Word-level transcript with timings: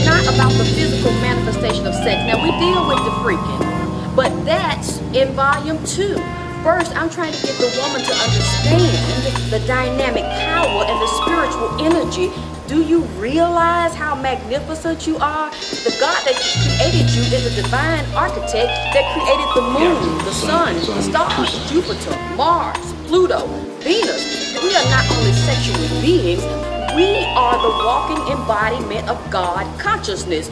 it's 0.00 0.08
not 0.08 0.34
about 0.34 0.52
the 0.52 0.64
physical 0.64 1.12
manifestation 1.20 1.86
of 1.86 1.94
sex. 1.94 2.16
Now 2.24 2.42
we 2.42 2.50
deal 2.58 2.88
with 2.88 3.04
the 3.04 3.12
freaking, 3.20 4.16
but 4.16 4.30
that's 4.44 4.98
in 5.12 5.32
volume 5.34 5.82
two. 5.84 6.14
First, 6.62 6.94
I'm 6.96 7.10
trying 7.10 7.32
to 7.32 7.46
get 7.46 7.56
the 7.56 7.68
woman 7.80 8.00
to 8.04 8.12
understand 8.12 9.52
the 9.52 9.60
dynamic 9.66 10.24
power 10.24 10.84
and 10.84 10.96
the 11.00 11.06
spiritual 11.20 11.84
energy. 11.84 12.30
Do 12.66 12.82
you 12.82 13.00
realize 13.20 13.94
how 13.94 14.14
magnificent 14.14 15.06
you 15.06 15.16
are? 15.16 15.50
The 15.50 15.96
God 15.98 16.22
that 16.24 16.36
created 16.38 17.10
you 17.10 17.22
is 17.22 17.58
a 17.58 17.62
divine 17.62 18.04
architect 18.14 18.70
that 18.94 19.04
created 19.12 19.48
the 19.54 19.64
moon, 19.78 20.24
the 20.24 20.32
sun, 20.32 20.74
the 20.76 21.02
stars, 21.02 21.70
Jupiter, 21.70 22.16
Mars, 22.36 22.94
Pluto, 23.06 23.46
Venus. 23.80 24.62
We 24.62 24.74
are 24.76 24.88
not 24.88 25.04
only 25.16 25.32
sexual 25.32 26.00
beings, 26.00 26.44
we 26.96 27.24
are 27.36 27.56
the 27.62 27.84
walking 27.84 28.32
embodiment 28.32 29.08
of 29.08 29.30
God 29.30 29.64
consciousness. 29.78 30.48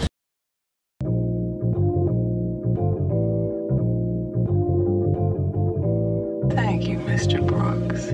Thank 6.54 6.86
you, 6.88 6.98
Mr. 6.98 7.44
Brooks. 7.44 8.12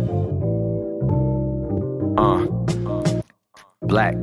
Uh, 2.19 2.47
black. 3.83 4.15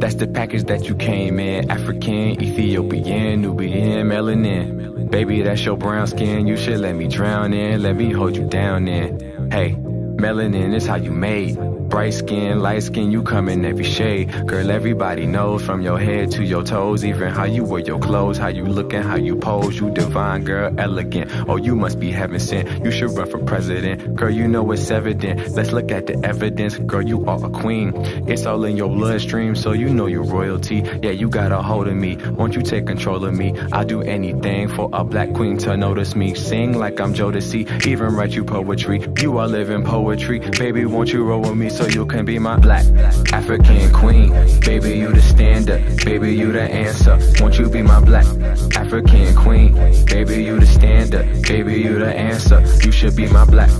That's 0.00 0.14
the 0.14 0.26
package 0.26 0.64
that 0.64 0.88
you 0.88 0.94
came 0.94 1.38
in. 1.38 1.70
African, 1.70 2.42
Ethiopian, 2.42 3.42
Nubian, 3.42 4.06
melanin. 4.08 5.10
Baby, 5.10 5.42
that's 5.42 5.64
your 5.64 5.76
brown 5.76 6.06
skin. 6.06 6.46
You 6.46 6.56
should 6.56 6.80
let 6.80 6.94
me 6.94 7.06
drown 7.08 7.52
in. 7.52 7.82
Let 7.82 7.96
me 7.96 8.12
hold 8.12 8.36
you 8.36 8.46
down 8.46 8.88
in. 8.88 9.50
Hey, 9.50 9.72
melanin 9.72 10.74
is 10.74 10.86
how 10.86 10.96
you 10.96 11.12
made. 11.12 11.56
Bright 11.88 12.14
skin, 12.14 12.60
light 12.60 12.82
skin, 12.82 13.10
you 13.10 13.22
come 13.22 13.48
in 13.48 13.64
every 13.64 13.84
shade. 13.84 14.46
Girl, 14.46 14.70
everybody 14.70 15.26
knows 15.26 15.64
from 15.64 15.82
your 15.82 15.98
head 15.98 16.30
to 16.32 16.44
your 16.44 16.64
toes, 16.64 17.04
even 17.04 17.30
how 17.30 17.44
you 17.44 17.64
wear 17.64 17.80
your 17.80 17.98
clothes, 17.98 18.38
how 18.38 18.48
you 18.48 18.64
looking, 18.64 19.02
how 19.02 19.16
you 19.16 19.36
pose. 19.36 19.78
You 19.78 19.90
divine, 19.90 20.44
girl, 20.44 20.74
elegant. 20.78 21.30
Oh, 21.48 21.56
you 21.56 21.76
must 21.76 22.00
be 22.00 22.10
heaven 22.10 22.40
sent. 22.40 22.84
You 22.84 22.90
should 22.90 23.10
run 23.12 23.30
for 23.30 23.38
president. 23.38 24.16
Girl, 24.16 24.30
you 24.30 24.48
know 24.48 24.70
it's 24.72 24.90
evident. 24.90 25.52
Let's 25.52 25.72
look 25.72 25.90
at 25.92 26.06
the 26.06 26.18
evidence. 26.24 26.76
Girl, 26.76 27.02
you 27.02 27.24
are 27.26 27.44
a 27.44 27.50
queen. 27.50 27.92
It's 28.26 28.46
all 28.46 28.64
in 28.64 28.76
your 28.76 28.88
bloodstream, 28.88 29.54
so 29.54 29.72
you 29.72 29.88
know 29.88 30.06
you're 30.06 30.24
royalty. 30.24 30.82
Yeah, 31.02 31.12
you 31.12 31.28
got 31.28 31.52
a 31.52 31.62
hold 31.62 31.86
of 31.86 31.94
me. 31.94 32.16
Won't 32.16 32.56
you 32.56 32.62
take 32.62 32.86
control 32.86 33.24
of 33.24 33.32
me? 33.32 33.54
I'll 33.72 33.84
do 33.84 34.02
anything 34.02 34.68
for 34.68 34.90
a 34.92 35.04
black 35.04 35.32
queen 35.34 35.56
to 35.58 35.76
notice 35.76 36.16
me. 36.16 36.34
Sing 36.34 36.76
like 36.76 37.00
I'm 37.00 37.14
Jodeci, 37.14 37.86
even 37.86 38.14
write 38.14 38.32
you 38.32 38.44
poetry. 38.44 39.06
You 39.20 39.38
are 39.38 39.46
living 39.46 39.84
poetry. 39.84 40.40
Baby, 40.40 40.84
won't 40.84 41.12
you 41.12 41.22
roll 41.22 41.42
with 41.42 41.54
me? 41.54 41.70
So 41.76 41.86
you 41.86 42.06
can 42.06 42.24
be 42.24 42.38
my 42.38 42.56
black 42.56 42.86
African 43.32 43.92
queen. 43.92 44.30
Baby, 44.60 44.96
you 44.98 45.12
the 45.12 45.20
standard. 45.20 46.04
Baby, 46.04 46.34
you 46.34 46.50
the 46.50 46.62
answer. 46.62 47.18
Won't 47.38 47.58
you 47.58 47.68
be 47.68 47.82
my 47.82 48.00
black 48.00 48.26
African 48.74 49.36
queen? 49.36 49.74
Baby, 50.06 50.42
you 50.44 50.58
the 50.58 50.66
standard. 50.66 51.42
Baby, 51.42 51.80
you 51.80 51.98
the 51.98 52.14
answer. 52.14 52.60
You 52.82 52.90
should 52.92 53.14
be 53.14 53.28
my 53.28 53.44
black 53.44 53.70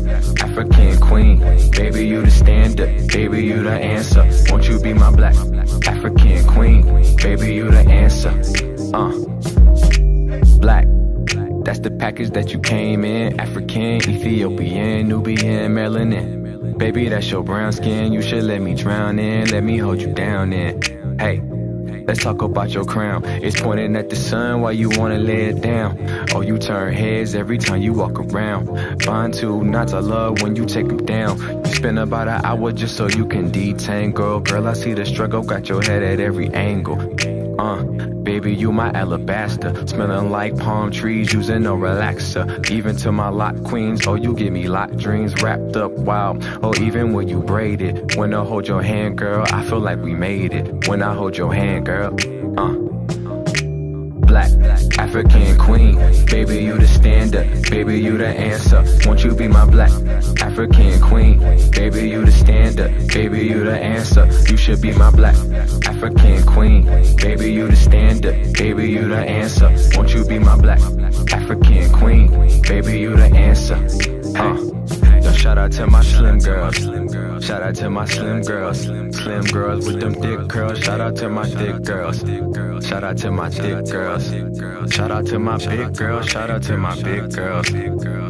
African 0.40 1.00
queen. 1.00 1.38
Baby, 1.70 2.06
you 2.06 2.22
the 2.22 2.30
standard. 2.30 3.08
Baby, 3.08 3.44
you 3.44 3.62
the 3.62 3.72
answer. 3.72 4.28
Won't 4.50 4.68
you 4.68 4.78
be 4.78 4.92
my 4.92 5.10
black 5.10 5.36
African 5.86 6.46
queen? 6.46 7.16
Baby, 7.16 7.54
you 7.54 7.70
the 7.70 7.84
answer. 7.88 8.32
Uh, 8.92 9.12
black. 10.58 10.86
That's 11.64 11.80
the 11.80 11.90
package 11.90 12.30
that 12.30 12.52
you 12.52 12.60
came 12.60 13.04
in. 13.04 13.40
African, 13.40 13.96
Ethiopian, 14.08 15.08
Nubian, 15.08 15.74
melanin. 15.74 16.35
Baby, 16.78 17.08
that's 17.08 17.30
your 17.30 17.42
brown 17.42 17.72
skin. 17.72 18.12
You 18.12 18.22
should 18.22 18.44
let 18.44 18.60
me 18.60 18.74
drown 18.74 19.18
in. 19.18 19.50
Let 19.50 19.64
me 19.64 19.78
hold 19.78 20.00
you 20.00 20.12
down 20.12 20.52
in. 20.52 21.18
Hey. 21.18 21.42
Let's 22.06 22.22
talk 22.22 22.40
about 22.40 22.70
your 22.70 22.84
crown. 22.84 23.24
It's 23.24 23.60
pointing 23.60 23.96
at 23.96 24.10
the 24.10 24.14
sun 24.14 24.60
while 24.60 24.72
you 24.72 24.90
wanna 24.90 25.18
lay 25.18 25.46
it 25.46 25.60
down. 25.60 25.98
Oh, 26.32 26.40
you 26.40 26.56
turn 26.56 26.94
heads 26.94 27.34
every 27.34 27.58
time 27.58 27.82
you 27.82 27.94
walk 27.94 28.20
around. 28.20 29.04
Bond 29.04 29.34
to 29.34 29.64
not 29.64 29.88
to 29.88 30.00
love 30.00 30.40
when 30.40 30.54
you 30.54 30.66
take 30.66 30.86
them 30.86 31.04
down. 31.04 31.40
You 31.64 31.74
spend 31.74 31.98
about 31.98 32.28
an 32.28 32.44
hour 32.44 32.70
just 32.70 32.96
so 32.96 33.08
you 33.08 33.26
can 33.26 33.50
detangle. 33.50 34.44
Girl, 34.44 34.68
I 34.68 34.74
see 34.74 34.94
the 34.94 35.04
struggle, 35.04 35.42
got 35.42 35.68
your 35.68 35.82
head 35.82 36.04
at 36.04 36.20
every 36.20 36.48
angle. 36.50 36.96
Uh, 37.58 37.82
baby, 38.22 38.54
you 38.54 38.72
my 38.72 38.90
alabaster. 38.92 39.86
Smelling 39.86 40.30
like 40.30 40.56
palm 40.58 40.90
trees, 40.90 41.32
using 41.32 41.66
a 41.66 41.70
relaxer. 41.70 42.70
Even 42.70 42.96
to 42.96 43.12
my 43.12 43.28
lock 43.28 43.62
queens, 43.64 44.06
oh, 44.06 44.14
you 44.14 44.34
give 44.34 44.52
me 44.52 44.68
lock 44.68 44.90
dreams 44.96 45.34
wrapped 45.42 45.76
up 45.76 45.92
wild. 45.92 46.44
Oh, 46.62 46.74
even 46.80 47.12
when 47.12 47.28
you 47.28 47.40
braid 47.42 47.80
it. 47.80 48.16
When 48.16 48.34
I 48.34 48.44
hold 48.44 48.68
your 48.68 48.82
hand, 48.82 49.18
girl, 49.18 49.44
I 49.50 49.62
feel 49.64 49.80
like 49.80 50.00
we 50.00 50.14
made 50.14 50.52
it. 50.52 50.88
When 50.88 51.02
I 51.02 51.14
hold 51.14 51.36
your 51.36 51.52
hand, 51.54 51.86
girl, 51.86 52.14
uh. 52.58 52.85
Black, 54.36 54.98
African 54.98 55.56
queen, 55.56 55.96
baby, 56.26 56.58
you 56.58 56.76
the 56.76 56.86
standard, 56.86 57.70
baby, 57.70 57.98
you 57.98 58.18
the 58.18 58.26
answer. 58.26 58.84
Won't 59.06 59.24
you 59.24 59.34
be 59.34 59.48
my 59.48 59.64
black 59.64 59.90
African 60.42 61.00
queen, 61.00 61.38
baby, 61.70 62.10
you 62.10 62.22
the 62.22 62.30
standard, 62.30 63.08
baby, 63.08 63.46
you 63.46 63.64
the 63.64 63.78
answer. 63.78 64.26
You 64.50 64.58
should 64.58 64.82
be 64.82 64.92
my 64.92 65.10
black 65.10 65.36
African 65.86 66.44
queen, 66.44 66.84
baby, 67.16 67.50
you 67.50 67.68
the 67.68 67.76
standard, 67.76 68.52
baby, 68.52 68.90
you 68.90 69.08
the 69.08 69.16
answer. 69.16 69.74
Won't 69.96 70.12
you 70.12 70.22
be 70.26 70.38
my 70.38 70.60
black 70.60 70.82
African 71.32 71.90
queen, 71.94 72.28
baby, 72.60 72.98
you 73.00 73.16
the 73.16 73.34
answer. 73.34 73.76
Huh. 74.36 75.05
Shout 75.36 75.58
out 75.58 75.72
to 75.72 75.86
my 75.86 76.02
slim 76.02 76.38
girls. 76.38 76.76
Shout 77.44 77.62
out 77.62 77.74
to 77.76 77.90
my 77.90 78.04
slim 78.06 78.42
girls. 78.42 78.80
Slim 78.82 79.44
girls 79.44 79.86
with 79.86 80.00
them 80.00 80.14
thick 80.14 80.48
curls. 80.48 80.78
Shout 80.78 81.00
out 81.00 81.16
to 81.16 81.28
my 81.28 81.48
thick 81.48 81.82
girls. 81.82 82.20
Shout 82.86 83.04
out 83.04 83.18
to 83.18 83.30
my 83.30 83.50
thick 83.50 83.84
girls. 83.86 84.24
Shout 84.92 85.10
out 85.10 85.26
to 85.26 85.38
my 85.38 85.58
big 85.58 85.96
girls. 85.96 86.28
Shout 86.28 86.50
out 86.50 86.62
to 86.62 86.76
my 86.76 86.94
big 87.02 87.32
girls. 87.32 87.66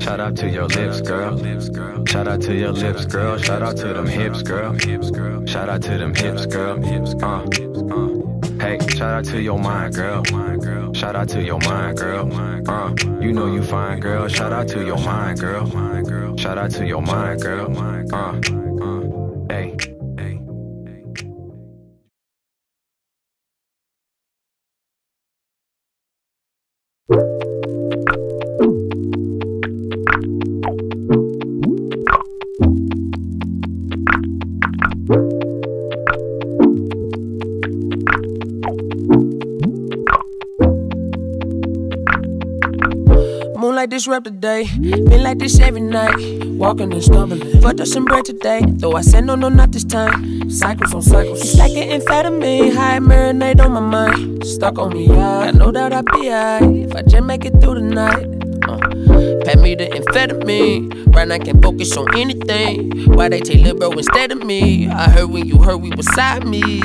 Shout 0.03 0.21
out 0.21 0.37
to 0.37 0.49
your 0.49 0.67
lips, 0.67 1.01
girl. 1.01 2.05
Shout 2.07 2.29
out 2.29 2.41
to 2.43 2.55
your 2.55 2.73
lips, 2.73 3.07
girl. 3.07 3.39
Shout 3.39 3.63
out 3.63 3.77
to 3.77 3.93
them 3.95 4.07
hips, 4.07 4.43
girl. 4.43 4.77
Shout 5.47 5.69
out 5.69 5.83
to 5.83 5.99
them 5.99 6.15
hips, 6.15 6.47
girl. 6.47 6.79
Uh, 7.23 7.27
uh. 7.27 7.76
Hey, 8.67 8.79
shout 8.97 9.15
out 9.15 9.25
to 9.27 9.41
your 9.41 9.61
mind, 9.61 9.95
girl. 9.95 10.25
Shout 10.93 11.15
out 11.15 11.29
to 11.29 11.41
your 11.41 11.61
mind, 11.61 11.99
girl. 11.99 12.29
Uh, 12.69 12.93
you 13.21 13.33
know 13.33 13.47
you 13.47 13.63
fine, 13.63 14.01
girl. 14.01 14.27
Shout 14.27 14.53
out 14.53 14.67
to 14.67 14.85
your 14.85 14.99
mind, 14.99 15.39
girl. 15.39 16.37
Shout 16.37 16.59
out 16.59 16.73
to 16.73 16.85
your 16.85 17.01
mind, 17.01 17.43
girl. 17.43 17.71
Uh, 18.13 18.17
uh, 18.17 18.41
hey 19.49 19.77
hey. 20.19 20.41
Like 43.87 43.91
this 43.91 44.09
rap 44.09 44.25
today. 44.25 44.67
Been 44.81 45.23
like 45.23 45.39
this 45.39 45.61
every 45.61 45.81
night. 45.81 46.17
Walking 46.59 46.93
and 46.93 47.05
stumbling. 47.05 47.61
Fucked 47.61 47.81
up 47.81 47.87
some 47.87 48.05
bread 48.05 48.25
today. 48.25 48.61
Though 48.67 48.97
I 48.97 49.03
said 49.03 49.25
no, 49.25 49.37
no, 49.37 49.49
not 49.49 49.71
this 49.71 49.85
time. 49.85 50.51
Cycles 50.51 50.93
on 50.93 51.03
cycles. 51.03 51.41
It's 51.41 51.55
like 51.57 51.71
an 51.73 52.01
amphetamine. 52.01 52.75
High 52.75 52.99
marinate 52.99 53.61
on 53.61 53.73
my 53.73 53.81
mind. 53.81 54.45
Stuck 54.45 54.79
on 54.81 54.93
me, 54.93 55.07
yeah. 55.07 55.45
Got 55.47 55.55
no 55.55 55.71
doubt 55.71 55.93
I'll 55.93 56.03
be 56.03 56.33
alright. 56.33 56.63
If 56.63 56.97
I 56.97 57.03
just 57.03 57.23
make 57.23 57.45
it 57.45 57.61
through 57.61 57.75
the 57.75 57.83
night. 57.83 58.36
Pay 59.47 59.55
me 59.55 59.77
the 59.77 59.87
amphetamine. 59.87 61.15
Right 61.15 61.29
now 61.29 61.37
I 61.37 61.39
can't 61.39 61.63
focus 61.63 61.97
on 61.97 62.13
anything. 62.19 62.91
Why 63.15 63.29
they 63.29 63.39
take 63.39 63.63
little 63.63 63.79
bro 63.79 63.93
instead 63.93 64.33
of 64.33 64.43
me? 64.43 64.89
I 64.89 65.09
heard 65.09 65.31
when 65.31 65.47
you 65.47 65.59
heard 65.59 65.77
we 65.77 65.91
was 65.91 66.09
me. 66.45 66.81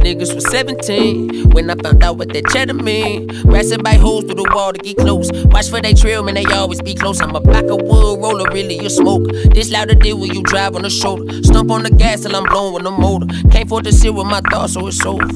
Niggas 0.00 0.34
was 0.34 0.50
17 0.50 1.50
when 1.50 1.68
I 1.68 1.74
found 1.74 2.02
out 2.02 2.16
what 2.16 2.32
that 2.32 2.46
cheddar 2.48 2.72
mean. 2.72 3.28
Racing 3.44 3.82
by 3.82 3.94
holes 3.96 4.24
through 4.24 4.36
the 4.36 4.50
wall 4.54 4.72
to 4.72 4.78
get 4.78 4.96
close. 4.96 5.30
Watch 5.46 5.68
for 5.68 5.82
they 5.82 5.92
trail, 5.92 6.22
man, 6.22 6.36
they 6.36 6.46
always 6.46 6.80
be 6.80 6.94
close. 6.94 7.20
I'm 7.20 7.36
a 7.36 7.40
block 7.40 7.64
of 7.64 7.82
wood 7.82 8.18
roller, 8.18 8.50
really 8.50 8.80
you 8.80 8.88
smoke. 8.88 9.26
This 9.52 9.70
louder 9.70 9.94
deal 9.94 10.18
when 10.18 10.32
you 10.32 10.42
drive 10.42 10.76
on 10.76 10.82
the 10.82 10.90
shoulder. 10.90 11.30
Stump 11.42 11.70
on 11.70 11.82
the 11.82 11.90
gas 11.90 12.22
till 12.22 12.34
I'm 12.34 12.44
blowing 12.44 12.84
the 12.84 12.90
motor. 12.90 13.26
Can't 13.50 13.66
afford 13.66 13.84
to 13.84 13.92
sit 13.92 14.14
with 14.14 14.26
my 14.26 14.40
thoughts, 14.40 14.72
so 14.72 14.86
it's 14.86 15.04
over. 15.04 15.26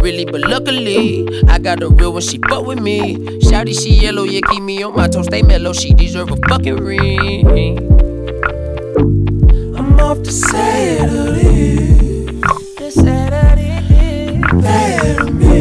Really, 0.00 0.24
but 0.26 0.42
luckily, 0.42 1.26
I 1.48 1.58
got 1.58 1.82
a 1.82 1.88
real 1.88 2.12
one, 2.12 2.22
she 2.22 2.38
fuck 2.38 2.66
with 2.66 2.80
me. 2.80 3.16
Shouty, 3.40 3.78
she 3.78 3.90
yellow, 3.94 4.22
yeah, 4.22 4.40
keep 4.48 4.62
me 4.62 4.82
on 4.82 4.94
my 4.94 5.08
toes, 5.08 5.26
stay 5.26 5.42
mellow. 5.42 5.71
She 5.72 5.94
deserve 5.94 6.30
a 6.30 6.36
fucking 6.48 6.76
ring. 6.76 7.78
I'm 9.74 9.98
off 10.00 10.22
to 10.22 10.30
Saturday. 10.30 12.26
To 12.76 12.90
Saturday. 12.90 14.40
Better 14.60 15.32
me. 15.32 15.51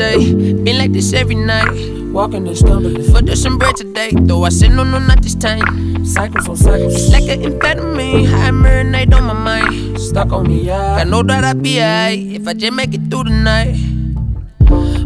Day. 0.00 0.32
Been 0.64 0.78
like 0.78 0.92
this 0.92 1.12
every 1.12 1.36
night. 1.36 1.68
Walking 2.10 2.48
and 2.48 2.56
stumbling. 2.56 3.04
For 3.12 3.20
there's 3.20 3.42
some 3.42 3.58
bread 3.58 3.76
today. 3.76 4.10
Though 4.16 4.44
I 4.44 4.48
said 4.48 4.72
no, 4.72 4.82
no, 4.82 4.98
not 4.98 5.22
this 5.22 5.34
time. 5.34 6.04
Cycles 6.04 6.48
on 6.48 6.56
cycles. 6.56 6.94
It's 6.94 7.12
like 7.12 7.28
an 7.28 7.44
amphetamine. 7.44 8.26
High 8.26 8.50
marinate 8.50 9.12
on 9.12 9.24
my 9.24 9.34
mind. 9.34 10.00
Stuck 10.00 10.32
on 10.32 10.48
me, 10.48 10.62
yeah. 10.62 10.96
I 10.96 11.04
know 11.04 11.22
that 11.22 11.44
I'll 11.44 11.54
be 11.54 11.78
alright 11.78 12.18
if 12.18 12.48
I 12.48 12.54
just 12.54 12.72
make 12.72 12.94
it 12.94 13.10
through 13.10 13.24
the 13.24 13.36
night. 13.36 13.76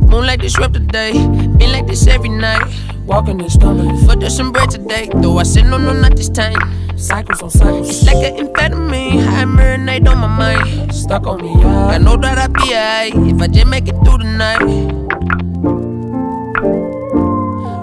Moonlight 0.08 0.41
disrupt 0.41 0.75
the 0.75 0.81
day. 0.81 1.12
Been 1.12 1.73
like 1.73 1.87
this 1.88 2.06
every 2.06 2.31
night. 2.31 2.62
Walking 3.05 3.41
and 3.41 3.50
stumbling. 3.50 3.99
For 4.06 4.14
there's 4.14 4.37
some 4.37 4.52
bread 4.52 4.70
today. 4.70 5.11
Though 5.17 5.38
I 5.38 5.43
said 5.43 5.67
no, 5.67 5.76
no, 5.76 5.93
not 5.93 6.17
this 6.17 6.29
time. 6.29 6.56
Cycles 7.05 7.43
on 7.43 7.51
cycles. 7.51 7.91
It's 7.91 8.06
like 8.06 8.17
an 8.17 8.47
amphetamine. 8.47 9.23
High 9.23 9.45
marinate 9.45 10.09
on 10.09 10.19
my 10.21 10.27
mind. 10.27 10.95
Stuck 10.95 11.27
on 11.27 11.43
me, 11.43 11.53
yeah. 11.61 11.89
I 11.89 11.99
know 11.99 12.17
that 12.17 12.39
I'll 12.39 12.49
be 12.49 12.73
alright 12.73 13.15
if 13.31 13.43
I 13.43 13.47
just 13.47 13.67
make 13.67 13.89
it 13.89 13.97
through 14.05 14.19
the 14.19 14.25
night. 14.25 14.62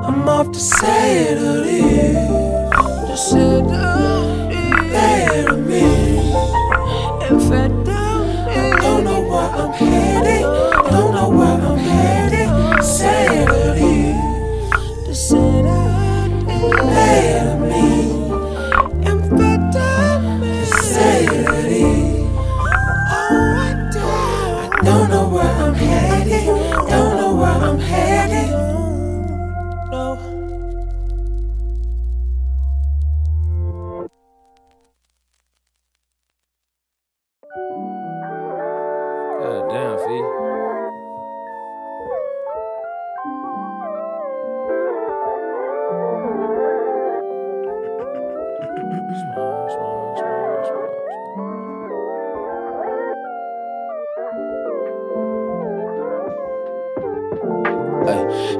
I'm 0.07 0.27
off 0.27 0.51
to 0.51 0.59
say 0.59 1.33
it 1.33 1.37
is. 1.37 2.15
Just 3.09 3.29
say 3.29 3.59
it 3.59 3.67
Better 4.89 5.55
me. 5.55 5.83
I 7.21 7.29
don't, 7.29 9.03
know 9.03 9.21
where 9.21 9.51
I'm 9.51 9.71
headed. 9.73 9.90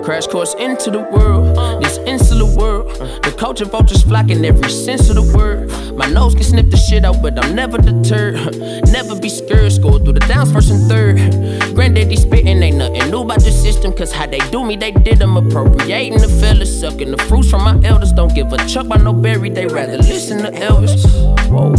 Crash 0.03 0.27
course 0.27 0.53
into 0.55 0.89
the 0.89 0.99
world, 0.99 1.83
this 1.83 1.97
insular 1.99 2.45
world. 2.55 2.89
The 3.23 3.33
culture 3.38 3.65
vultures 3.65 4.03
flocking 4.03 4.43
every 4.45 4.69
sense 4.69 5.09
of 5.09 5.15
the 5.15 5.38
word. 5.38 5.69
My 5.95 6.07
nose 6.07 6.33
can 6.33 6.43
sniff 6.43 6.69
the 6.69 6.77
shit 6.77 7.05
out, 7.05 7.21
but 7.21 7.43
I'm 7.43 7.55
never 7.55 7.77
deterred. 7.77 8.35
Never 8.91 9.17
be 9.19 9.29
scared, 9.29 9.71
score 9.71 9.99
through 9.99 10.13
the 10.13 10.25
downs 10.27 10.51
first 10.51 10.69
and 10.69 10.89
third. 10.89 11.17
Granddaddy 11.75 12.15
spitting, 12.15 12.61
ain't 12.61 12.77
nothing 12.77 13.09
new 13.09 13.21
about 13.21 13.41
the 13.41 13.51
system, 13.51 13.93
cause 13.93 14.11
how 14.11 14.25
they 14.25 14.39
do 14.49 14.65
me, 14.65 14.75
they 14.75 14.91
did 14.91 15.19
them. 15.19 15.38
Appropriating 15.38 16.19
the 16.19 16.27
fellas, 16.27 16.79
sucking 16.79 17.11
the 17.11 17.17
fruits 17.17 17.49
from 17.49 17.63
my 17.63 17.79
elders. 17.88 18.11
Don't 18.11 18.33
give 18.33 18.51
a 18.51 18.57
chuck 18.67 18.88
by 18.88 18.97
no 18.97 19.13
berry, 19.13 19.49
they 19.49 19.67
rather 19.67 19.97
listen 19.97 20.39
to 20.39 20.51
Elvis. 20.51 21.40
Whoa. 21.51 21.74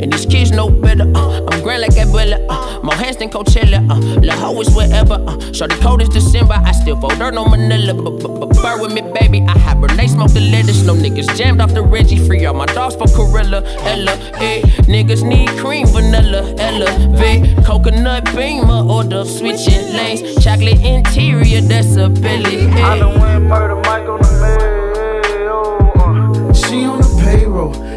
And 0.00 0.12
these 0.12 0.26
kids 0.26 0.52
know 0.52 0.70
better. 0.70 1.10
Uh, 1.14 1.44
I'm 1.48 1.62
grand 1.62 1.82
like 1.82 1.92
Abuela. 1.92 2.44
Uh, 2.48 2.80
more 2.82 2.94
hands 2.94 3.16
than 3.16 3.30
Coachella. 3.30 3.78
Uh, 3.90 4.20
La 4.20 4.34
Ho 4.36 4.60
is 4.60 4.74
wherever. 4.74 5.14
Uh, 5.14 5.36
the 5.36 5.78
cold 5.82 6.02
is 6.02 6.08
December. 6.08 6.54
I 6.54 6.72
still 6.72 7.00
fold 7.00 7.18
dirt 7.18 7.36
on 7.36 7.50
Manila. 7.50 7.94
But 7.94 8.62
burn 8.62 8.80
with 8.80 8.92
me, 8.92 9.02
baby. 9.18 9.42
I 9.42 9.58
hibernate, 9.58 10.10
smoke 10.10 10.32
the 10.32 10.40
lettuce. 10.40 10.84
No 10.84 10.94
niggas 10.94 11.36
jammed 11.36 11.60
off 11.60 11.74
the 11.74 11.82
Reggie. 11.82 12.24
Free 12.26 12.46
all 12.46 12.54
my 12.54 12.66
dogs 12.66 12.94
for 12.94 13.06
Corilla. 13.06 13.64
Ella, 13.80 14.12
eh. 14.40 14.62
Niggas 14.86 15.22
need 15.26 15.48
cream, 15.58 15.86
vanilla. 15.88 16.54
Elevate. 16.58 17.64
Coconut 17.64 18.24
beamer. 18.36 18.86
Order 18.88 19.24
switching 19.24 19.82
lanes. 19.94 20.44
Chocolate 20.44 20.80
interior, 20.84 21.60
that's 21.60 21.96
a 21.96 22.08
belly. 22.08 22.66
I 22.68 22.98
done 22.98 23.20
went 23.20 23.44
murder 23.46 23.74
on 23.74 24.20
the 24.20 24.30
mail. 24.40 24.75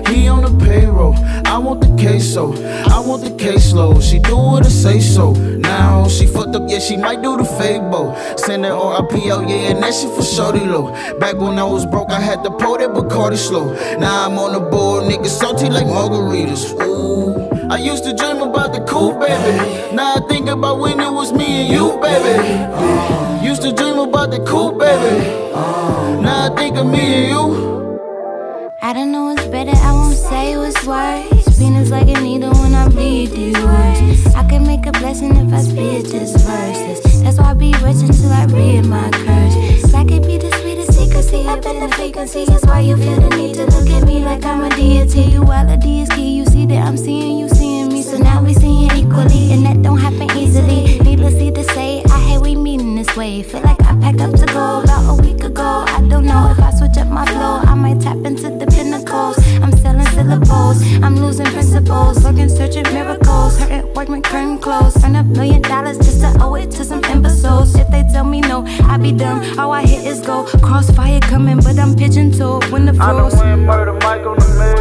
He 0.09 0.27
on 0.27 0.43
the 0.43 0.65
payroll. 0.65 1.15
I 1.45 1.57
want 1.57 1.81
the 1.81 1.87
queso, 1.97 2.53
I 2.89 2.99
want 2.99 3.23
the 3.23 3.31
caseload. 3.31 4.01
She 4.01 4.19
do 4.19 4.35
what 4.37 4.65
I 4.65 4.69
say 4.69 4.99
so. 4.99 5.33
Now 5.33 6.07
she 6.07 6.25
fucked 6.25 6.55
up, 6.55 6.69
yeah, 6.69 6.79
she 6.79 6.97
might 6.97 7.21
do 7.21 7.37
the 7.37 7.45
fable. 7.45 8.15
Send 8.37 8.65
her 8.65 8.73
RIP 8.73 9.31
out, 9.31 9.47
yeah, 9.49 9.71
and 9.71 9.83
that 9.83 9.93
shit 9.93 10.11
for 10.15 10.23
shorty 10.23 10.65
low. 10.65 10.91
Back 11.19 11.35
when 11.35 11.57
I 11.59 11.63
was 11.63 11.85
broke, 11.85 12.09
I 12.11 12.19
had 12.19 12.43
to 12.43 12.51
pour 12.51 12.77
that 12.77 12.89
Bacardi 12.89 13.37
slow. 13.37 13.73
Now 13.97 14.25
I'm 14.27 14.37
on 14.37 14.53
the 14.53 14.59
board, 14.59 15.05
niggas 15.05 15.37
salty 15.39 15.69
like 15.69 15.85
margaritas. 15.85 16.79
Ooh. 16.85 17.49
I 17.69 17.77
used 17.77 18.03
to 18.05 18.15
dream 18.15 18.41
about 18.41 18.73
the 18.73 18.83
cool 18.85 19.13
baby. 19.19 19.95
Now 19.95 20.15
I 20.15 20.27
think 20.27 20.49
about 20.49 20.79
when 20.79 20.99
it 20.99 21.11
was 21.11 21.31
me 21.31 21.45
and 21.61 21.71
you, 21.71 21.99
baby. 22.01 22.63
Uh. 22.73 23.43
Used 23.43 23.61
to 23.61 23.71
dream 23.71 23.99
about 23.99 24.31
the 24.31 24.39
cool 24.43 24.71
baby. 24.71 25.51
Uh. 25.53 26.19
Now 26.19 26.51
I 26.51 26.55
think 26.55 26.77
of 26.77 26.87
me 26.87 26.99
and 26.99 27.29
you. 27.29 27.78
I 28.81 28.93
don't 28.93 29.11
know 29.11 29.25
what's 29.25 29.45
better, 29.47 29.75
I 29.75 29.91
won't 29.91 30.15
say 30.15 30.55
what's 30.55 30.85
worse. 30.85 31.57
Venus 31.57 31.89
like 31.89 32.07
a 32.07 32.21
needle 32.21 32.53
when 32.53 32.73
I 32.73 32.87
bleed 32.87 33.31
these 33.31 33.57
words. 33.57 34.35
I 34.35 34.47
can 34.47 34.65
make 34.65 34.85
a 34.85 34.93
blessing 34.93 35.35
if 35.35 35.51
I 35.53 35.61
spit 35.61 36.05
this 36.05 36.31
verses. 36.41 37.21
That's 37.21 37.37
why 37.37 37.51
I 37.51 37.53
be 37.55 37.73
rich 37.83 37.97
until 37.97 38.31
I 38.31 38.45
read 38.45 38.85
my 38.85 39.09
curse. 39.11 39.91
That 39.91 40.07
could 40.07 40.25
be 40.25 40.37
the 40.37 40.49
sweetest 40.61 40.97
secrecy 40.97 41.45
up 41.45 41.65
in 41.65 41.81
the 41.81 41.93
frequency. 41.93 42.45
That's 42.45 42.65
why 42.65 42.79
you 42.79 42.95
feel 42.95 43.19
the 43.19 43.35
need 43.35 43.55
to 43.55 43.65
look 43.65 43.89
at 43.89 44.07
me 44.07 44.23
like 44.23 44.45
I'm 44.45 44.63
a 44.63 44.69
deity. 44.73 45.31
Duality 45.31 46.01
is 46.01 46.09
key. 46.09 46.37
You 46.37 46.45
see 46.45 46.65
that 46.67 46.87
I'm 46.87 46.95
seeing 46.95 47.37
you 47.37 47.49
seeing 47.49 47.89
me. 47.89 48.01
So 48.01 48.17
now 48.17 48.41
we 48.41 48.53
seeing 48.53 48.91
equally, 48.91 49.51
and 49.51 49.65
that 49.65 49.81
don't 49.81 49.99
happen 49.99 50.31
easily. 50.37 50.99
Needlessly 50.99 51.51
to 51.51 51.63
say, 51.75 52.01
I 52.05 52.19
hate 52.21 52.41
we 52.41 52.55
meeting 52.55 52.95
this 52.95 53.13
way. 53.17 53.43
Feel 53.43 53.61
like 53.61 53.78
I'm 61.29 61.35
losing 61.35 61.53
principles, 61.53 62.23
looking 62.23 62.49
searching 62.49 62.81
miracles. 62.91 63.55
Hurting 63.59 63.93
workman 63.93 64.23
curtain 64.23 64.57
close. 64.57 64.95
Earn 65.03 65.15
a 65.15 65.23
million 65.23 65.61
dollars 65.61 65.99
just 65.99 66.21
to 66.21 66.35
owe 66.41 66.55
it 66.55 66.71
to 66.71 66.83
some 66.83 67.03
imbeciles. 67.03 67.75
If 67.75 67.87
they 67.91 68.01
tell 68.11 68.23
me 68.23 68.41
no, 68.41 68.65
I 68.65 68.97
be 68.97 69.11
dumb. 69.11 69.59
All 69.59 69.71
I 69.71 69.83
hit 69.85 70.07
is 70.07 70.21
go. 70.21 70.45
Crossfire 70.63 71.19
coming, 71.19 71.57
but 71.57 71.77
I'm 71.77 71.95
pigeon 71.95 72.31
toed 72.31 72.65
when 72.71 72.85
the 72.85 72.93
I 72.93 73.11
done 73.11 73.29
froze. 73.29 73.35
went 73.35 73.61
murder 73.61 73.93
Mike 73.93 74.25
on 74.25 74.39
the 74.39 74.47
mail. 74.57 74.78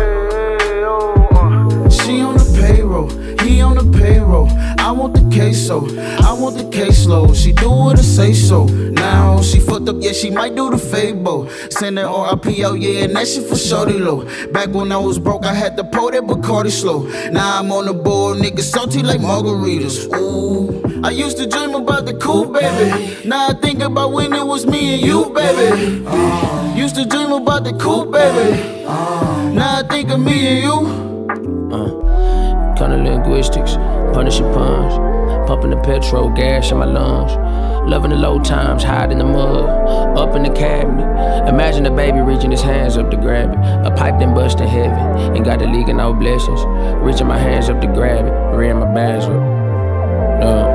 The 3.06 3.14
payroll, 3.16 3.46
he 3.46 3.60
on 3.60 3.76
the 3.76 3.98
payroll. 3.98 4.48
I 4.78 4.90
want 4.90 5.14
the 5.14 5.22
queso, 5.34 5.80
I 6.22 6.32
want 6.32 6.56
the 6.56 6.64
caseload. 6.64 7.34
She 7.36 7.52
do 7.52 7.70
what 7.70 7.98
I 7.98 8.02
say 8.02 8.32
so. 8.32 8.64
Now 8.64 9.40
she 9.42 9.60
fucked 9.60 9.88
up, 9.88 9.96
yeah, 10.00 10.12
she 10.12 10.30
might 10.30 10.54
do 10.54 10.70
the 10.70 10.78
fable. 10.78 11.48
Send 11.70 11.98
her 11.98 12.06
RIP 12.06 12.64
out, 12.64 12.72
oh, 12.72 12.74
yeah, 12.74 13.04
and 13.04 13.16
that 13.16 13.28
shit 13.28 13.44
for 13.48 13.56
shorty 13.56 13.98
low. 13.98 14.24
Back 14.52 14.70
when 14.70 14.92
I 14.92 14.98
was 14.98 15.18
broke, 15.18 15.44
I 15.44 15.54
had 15.54 15.76
to 15.76 15.84
pour 15.84 16.10
that 16.12 16.22
Bacardi 16.22 16.70
slow. 16.70 17.06
Now 17.30 17.58
I'm 17.58 17.70
on 17.72 17.86
the 17.86 17.94
board, 17.94 18.38
niggas 18.38 18.70
salty 18.72 19.02
like 19.02 19.20
margaritas. 19.20 20.12
Ooh, 20.16 21.02
I 21.04 21.10
used 21.10 21.36
to 21.38 21.46
dream 21.46 21.74
about 21.74 22.06
the 22.06 22.14
cool 22.14 22.46
baby. 22.46 23.28
Now 23.28 23.48
I 23.48 23.54
think 23.54 23.80
about 23.80 24.12
when 24.12 24.32
it 24.32 24.44
was 24.44 24.66
me 24.66 24.94
and 24.94 25.02
you, 25.02 25.30
baby. 25.30 26.04
Uh. 26.06 26.74
Used 26.76 26.96
to 26.96 27.04
dream 27.04 27.32
about 27.32 27.64
the 27.64 27.72
cool 27.74 28.04
baby. 28.06 28.84
Now 28.84 29.78
I 29.78 29.82
think 29.88 30.10
of 30.10 30.20
me 30.20 30.46
and 30.46 30.64
you. 30.64 31.74
Uh. 31.74 32.07
Kind 32.78 32.92
of 32.92 33.00
linguistics, 33.00 33.74
punishing 34.14 34.52
puns, 34.52 34.94
pumping 35.48 35.70
the 35.70 35.80
petrol 35.80 36.30
gas 36.30 36.70
in 36.70 36.78
my 36.78 36.84
lungs. 36.84 37.32
Loving 37.90 38.10
the 38.10 38.16
low 38.16 38.38
times, 38.38 38.84
hide 38.84 39.10
in 39.10 39.18
the 39.18 39.24
mud, 39.24 39.64
up 40.16 40.36
in 40.36 40.42
the 40.44 40.50
cabinet. 40.50 41.48
Imagine 41.48 41.86
a 41.86 41.90
baby 41.90 42.20
reaching 42.20 42.50
his 42.50 42.60
hands 42.60 42.96
up 42.96 43.10
to 43.10 43.16
grab 43.16 43.50
it. 43.50 43.58
A 43.86 43.90
pipe 43.96 44.20
then 44.20 44.34
bust 44.34 44.60
in 44.60 44.68
heaven, 44.68 44.98
and 45.34 45.44
got 45.44 45.58
the 45.58 45.66
leaking 45.66 45.98
out 45.98 46.20
blessings. 46.20 46.60
Reaching 47.02 47.26
my 47.26 47.38
hands 47.38 47.68
up 47.68 47.80
to 47.80 47.86
grab 47.88 48.26
it, 48.26 48.56
reading 48.56 48.78
my. 48.78 48.86
Uh, 48.86 49.28
uh, 50.44 50.67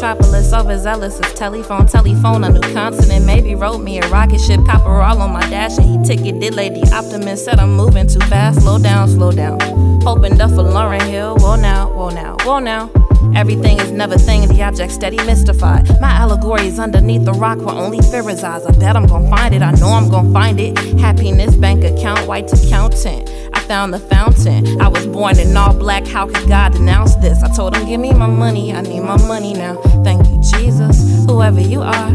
metropolis, 0.00 0.52
overzealous 0.54 1.20
as 1.20 1.34
telephone, 1.34 1.86
telephone, 1.86 2.42
a 2.44 2.48
new 2.48 2.60
continent. 2.72 3.26
Maybe 3.26 3.54
wrote 3.54 3.82
me 3.82 3.98
a 3.98 4.08
rocket 4.08 4.40
ship, 4.40 4.64
copper 4.64 4.88
all 4.88 5.20
on 5.20 5.30
my 5.30 5.46
dash, 5.50 5.76
and 5.76 5.86
he 5.86 6.16
ticketed. 6.16 6.40
Did 6.40 6.54
lady 6.54 6.82
Optimist 6.90 7.44
said 7.44 7.58
I'm 7.58 7.76
moving 7.76 8.06
too 8.06 8.20
fast. 8.20 8.62
Slow 8.62 8.78
down, 8.78 9.08
slow 9.08 9.30
down. 9.30 9.60
Hoping 10.00 10.40
up 10.40 10.50
for 10.50 10.64
Lauryn 10.64 11.02
Hill. 11.02 11.36
Whoa 11.36 11.56
now, 11.56 11.92
whoa 11.92 12.08
now, 12.08 12.36
whoa 12.44 12.60
now. 12.60 12.90
Everything 13.36 13.78
is 13.78 13.90
never 13.90 14.16
thing, 14.16 14.48
the 14.48 14.62
object 14.62 14.92
steady 14.92 15.18
mystified. 15.18 15.86
My 16.00 16.12
allegory 16.12 16.66
is 16.66 16.78
underneath 16.78 17.26
the 17.26 17.32
rock 17.32 17.58
where 17.58 17.74
only 17.74 18.00
fear 18.00 18.22
resides. 18.22 18.64
I 18.64 18.72
bet 18.72 18.96
I'm 18.96 19.06
gonna 19.06 19.28
find 19.28 19.54
it, 19.54 19.60
I 19.60 19.72
know 19.72 19.88
I'm 19.88 20.08
gonna 20.08 20.32
find 20.32 20.58
it. 20.58 20.78
Happiness, 20.98 21.54
bank 21.56 21.84
account, 21.84 22.26
white 22.26 22.50
accountant. 22.50 23.28
Found 23.70 23.94
the 23.94 24.00
fountain. 24.00 24.80
I 24.80 24.88
was 24.88 25.06
born 25.06 25.38
in 25.38 25.56
all 25.56 25.72
black, 25.72 26.04
how 26.04 26.26
could 26.26 26.48
God 26.48 26.72
denounce 26.72 27.14
this? 27.14 27.40
I 27.44 27.54
told 27.54 27.76
him, 27.76 27.86
Give 27.86 28.00
me 28.00 28.12
my 28.12 28.26
money, 28.26 28.72
I 28.72 28.80
need 28.80 28.98
my 28.98 29.16
money 29.28 29.54
now. 29.54 29.80
Thank 30.02 30.26
you, 30.26 30.42
Jesus, 30.42 31.24
whoever 31.26 31.60
you 31.60 31.80
are. 31.80 32.10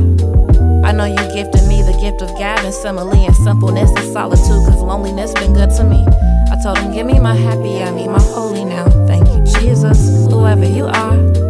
I 0.83 0.91
know 0.91 1.05
you 1.05 1.15
gifted 1.33 1.65
me 1.69 1.81
the 1.81 1.97
gift 2.01 2.21
of 2.21 2.37
gab 2.37 2.59
and 2.65 2.73
simile 2.73 3.13
and 3.13 3.35
simpleness 3.37 3.89
and 3.91 4.11
solitude, 4.11 4.67
cause 4.67 4.81
loneliness 4.81 5.31
been 5.35 5.53
good 5.53 5.69
to 5.77 5.85
me. 5.85 6.03
I 6.51 6.59
told 6.61 6.77
him, 6.77 6.91
Give 6.91 7.05
me 7.05 7.21
my 7.21 7.35
happy, 7.35 7.81
I 7.81 7.89
need 7.91 8.09
my 8.09 8.21
holy 8.21 8.65
now. 8.65 8.89
Thank 9.07 9.25
you, 9.29 9.41
Jesus, 9.57 10.27
whoever 10.29 10.65
you 10.65 10.87
are. 10.87 11.44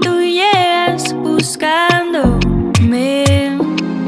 Tú 0.00 0.20
llegas 0.20 1.14
buscándome. 1.14 3.58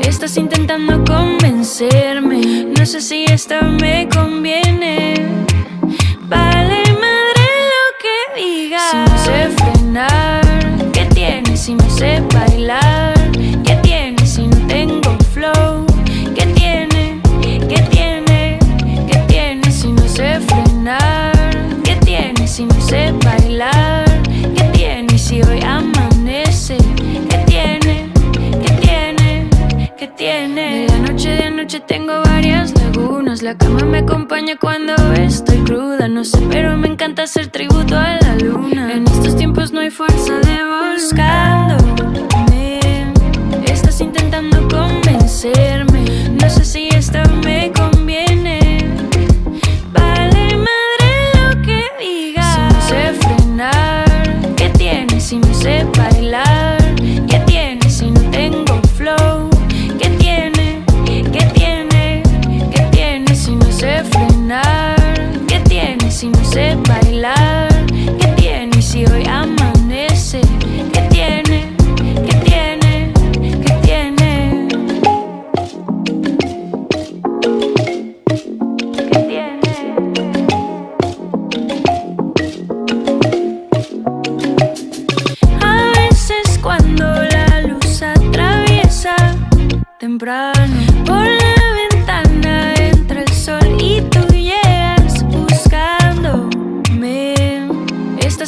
Estás 0.00 0.36
intentando 0.36 1.04
convencerme, 1.04 2.66
no 2.76 2.86
sé 2.86 3.00
si 3.00 3.24
esto 3.24 3.56
me 3.80 4.08
conviene. 4.08 5.47
Noche 31.68 31.80
tengo 31.80 32.22
varias 32.24 32.72
lagunas. 32.80 33.42
La 33.42 33.54
cama 33.54 33.80
me 33.80 33.98
acompaña 33.98 34.56
cuando 34.56 34.94
estoy 35.12 35.58
cruda. 35.64 36.08
No 36.08 36.24
sé, 36.24 36.38
pero 36.50 36.78
me 36.78 36.88
encanta 36.88 37.24
hacer 37.24 37.48
tributo 37.48 37.94
a 37.94 38.16
la 38.22 38.36
luna. 38.36 39.07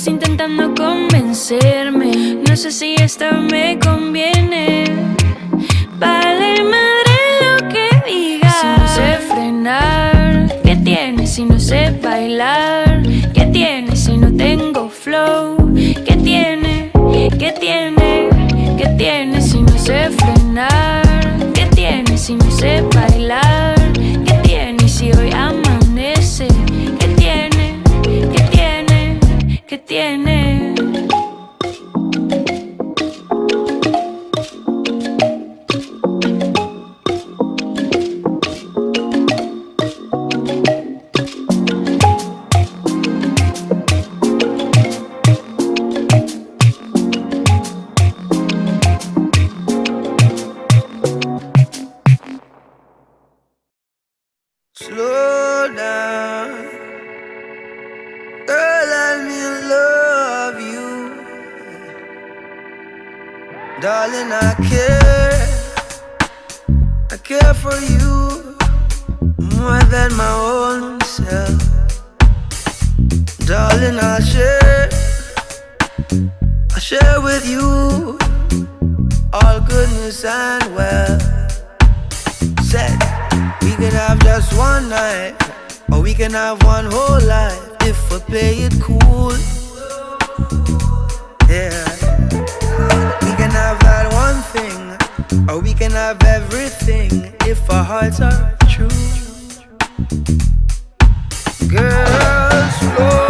Estás 0.00 0.14
intentando 0.14 0.74
convencerme, 0.74 2.38
no 2.48 2.56
sé 2.56 2.70
si 2.72 2.94
esto 2.94 3.26
me 3.50 3.78
conviene. 3.78 4.84
Vale 5.98 6.64
madre 6.64 7.18
lo 7.42 7.68
que 7.68 8.10
digas. 8.10 8.56
Si 8.62 8.66
no 8.66 8.88
sé 8.88 9.18
frenar, 9.30 10.56
¿qué 10.64 10.76
tiene 10.76 11.26
si 11.26 11.44
no 11.44 11.60
sé 11.60 11.90
bailar? 12.02 13.02
¿Qué 13.34 13.44
tiene 13.52 13.94
si 13.94 14.16
no 14.16 14.34
tengo 14.34 14.88
flow? 14.88 15.74
¿Qué 15.74 16.16
tiene? 16.24 16.90
¿Qué 17.38 17.54
tiene? 17.60 18.30
¿Qué 18.78 18.88
tiene 18.96 19.42
si 19.42 19.60
no 19.60 19.76
sé 19.76 20.08
frenar? 20.08 21.02
¿Qué 21.52 21.66
tiene 21.74 22.16
si 22.16 22.36
no 22.36 22.50
sé 22.50 22.82
Darling, 63.80 64.30
I 64.30 64.54
care. 64.68 65.48
I 67.10 67.16
care 67.16 67.54
for 67.54 67.74
you 67.80 68.56
more 69.56 69.80
than 69.84 70.12
my 70.16 70.32
own 70.32 71.00
self. 71.00 71.58
Darling, 73.46 73.98
I'll 73.98 74.20
share. 74.20 74.90
I'll 76.74 76.78
share 76.78 77.22
with 77.22 77.48
you 77.48 78.18
all 79.32 79.60
goodness 79.60 80.26
and 80.26 80.74
wealth. 80.74 81.22
Said 82.62 82.92
we 83.62 83.72
can 83.76 83.92
have 83.92 84.18
just 84.20 84.52
one 84.58 84.90
night, 84.90 85.34
or 85.90 86.02
we 86.02 86.12
can 86.12 86.32
have 86.32 86.62
one 86.64 86.84
whole 86.84 87.20
life 87.26 87.58
if 87.84 87.96
we 88.12 88.18
play 88.28 88.54
it 88.58 88.74
cool. 88.82 89.32
Yeah, 91.48 91.99
Or 95.48 95.60
we 95.60 95.74
can 95.74 95.92
have 95.92 96.22
everything 96.24 97.32
if 97.46 97.70
our 97.70 97.84
hearts 97.84 98.20
are 98.20 98.56
true. 98.68 98.88
Girl, 101.68 102.70
slow 102.80 103.29